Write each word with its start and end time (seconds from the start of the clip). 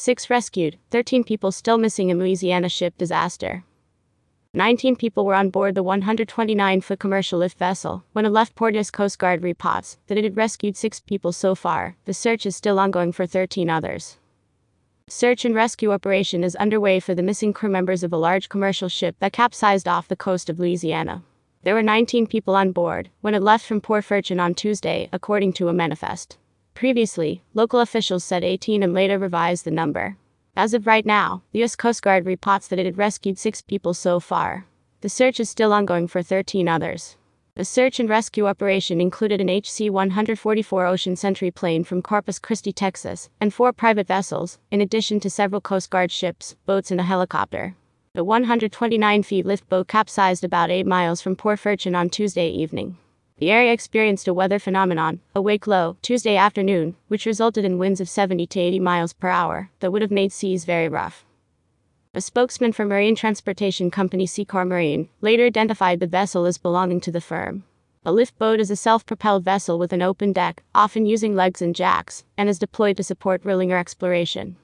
6 0.00 0.30
rescued, 0.30 0.78
13 0.90 1.24
people 1.24 1.52
still 1.52 1.76
missing 1.76 2.08
in 2.08 2.18
Louisiana 2.18 2.70
ship 2.70 2.96
disaster. 2.96 3.64
19 4.54 4.96
people 4.96 5.26
were 5.26 5.34
on 5.34 5.50
board 5.50 5.74
the 5.74 5.82
129 5.82 6.80
foot 6.80 6.98
commercial 6.98 7.40
lift 7.40 7.58
vessel 7.58 8.02
when 8.14 8.24
a 8.24 8.30
left 8.30 8.54
Porteous 8.54 8.90
Coast 8.90 9.18
Guard 9.18 9.42
reports 9.42 9.98
that 10.06 10.16
it 10.16 10.24
had 10.24 10.38
rescued 10.38 10.74
six 10.74 11.00
people 11.00 11.32
so 11.32 11.54
far. 11.54 11.96
The 12.06 12.14
search 12.14 12.46
is 12.46 12.56
still 12.56 12.78
ongoing 12.78 13.12
for 13.12 13.26
13 13.26 13.68
others. 13.68 14.16
Search 15.06 15.44
and 15.44 15.54
rescue 15.54 15.92
operation 15.92 16.44
is 16.44 16.56
underway 16.56 16.98
for 16.98 17.14
the 17.14 17.22
missing 17.22 17.52
crew 17.52 17.68
members 17.68 18.02
of 18.02 18.10
a 18.10 18.16
large 18.16 18.48
commercial 18.48 18.88
ship 18.88 19.16
that 19.18 19.34
capsized 19.34 19.86
off 19.86 20.08
the 20.08 20.16
coast 20.16 20.48
of 20.48 20.58
Louisiana. 20.58 21.22
There 21.62 21.74
were 21.74 21.82
19 21.82 22.26
people 22.26 22.56
on 22.56 22.72
board 22.72 23.10
when 23.20 23.34
it 23.34 23.42
left 23.42 23.66
from 23.66 23.82
Port 23.82 24.04
Fourchon 24.04 24.40
on 24.40 24.54
Tuesday, 24.54 25.10
according 25.12 25.52
to 25.54 25.68
a 25.68 25.74
manifest. 25.74 26.38
Previously, 26.80 27.42
local 27.52 27.80
officials 27.80 28.24
said 28.24 28.42
18 28.42 28.82
and 28.82 28.94
later 28.94 29.18
revised 29.18 29.66
the 29.66 29.70
number. 29.70 30.16
As 30.56 30.72
of 30.72 30.86
right 30.86 31.04
now, 31.04 31.42
the 31.52 31.58
U.S. 31.58 31.76
Coast 31.76 32.00
Guard 32.00 32.24
reports 32.24 32.68
that 32.68 32.78
it 32.78 32.86
had 32.86 32.96
rescued 32.96 33.36
six 33.36 33.60
people 33.60 33.92
so 33.92 34.18
far. 34.18 34.64
The 35.02 35.10
search 35.10 35.40
is 35.40 35.50
still 35.50 35.74
ongoing 35.74 36.08
for 36.08 36.22
13 36.22 36.68
others. 36.68 37.18
The 37.54 37.66
search 37.66 38.00
and 38.00 38.08
rescue 38.08 38.46
operation 38.46 38.98
included 38.98 39.42
an 39.42 39.50
HC 39.50 39.90
144 39.90 40.86
Ocean 40.86 41.16
Sentry 41.16 41.50
plane 41.50 41.84
from 41.84 42.00
Corpus 42.00 42.38
Christi, 42.38 42.72
Texas, 42.72 43.28
and 43.42 43.52
four 43.52 43.74
private 43.74 44.06
vessels, 44.06 44.58
in 44.70 44.80
addition 44.80 45.20
to 45.20 45.28
several 45.28 45.60
Coast 45.60 45.90
Guard 45.90 46.10
ships, 46.10 46.56
boats, 46.64 46.90
and 46.90 46.98
a 46.98 47.04
helicopter. 47.04 47.76
The 48.14 48.24
129 48.24 49.22
feet 49.22 49.44
lift 49.44 49.68
boat 49.68 49.86
capsized 49.86 50.44
about 50.44 50.70
8 50.70 50.86
miles 50.86 51.20
from 51.20 51.36
Port 51.36 51.60
Fourchon 51.60 51.94
on 51.94 52.08
Tuesday 52.08 52.48
evening. 52.48 52.96
The 53.40 53.50
area 53.50 53.72
experienced 53.72 54.28
a 54.28 54.34
weather 54.34 54.58
phenomenon, 54.58 55.20
a 55.34 55.40
wake 55.40 55.66
low, 55.66 55.96
Tuesday 56.02 56.36
afternoon, 56.36 56.96
which 57.08 57.24
resulted 57.24 57.64
in 57.64 57.78
winds 57.78 57.98
of 57.98 58.06
70 58.06 58.46
to 58.48 58.60
80 58.60 58.80
miles 58.80 59.14
per 59.14 59.28
hour 59.28 59.70
that 59.80 59.90
would 59.90 60.02
have 60.02 60.10
made 60.10 60.30
seas 60.30 60.66
very 60.66 60.90
rough. 60.90 61.24
A 62.12 62.20
spokesman 62.20 62.72
for 62.72 62.84
marine 62.84 63.16
transportation 63.16 63.90
company 63.90 64.26
Seacor 64.26 64.68
Marine 64.68 65.08
later 65.22 65.46
identified 65.46 66.00
the 66.00 66.06
vessel 66.06 66.44
as 66.44 66.58
belonging 66.58 67.00
to 67.00 67.10
the 67.10 67.22
firm. 67.22 67.64
A 68.04 68.12
lift 68.12 68.38
boat 68.38 68.60
is 68.60 68.70
a 68.70 68.76
self 68.76 69.06
propelled 69.06 69.42
vessel 69.42 69.78
with 69.78 69.94
an 69.94 70.02
open 70.02 70.34
deck, 70.34 70.62
often 70.74 71.06
using 71.06 71.34
legs 71.34 71.62
and 71.62 71.74
jacks, 71.74 72.24
and 72.36 72.46
is 72.46 72.58
deployed 72.58 72.98
to 72.98 73.02
support 73.02 73.40
drilling 73.40 73.72
or 73.72 73.78
exploration. 73.78 74.56